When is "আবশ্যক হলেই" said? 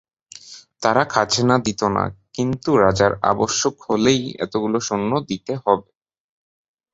3.31-4.21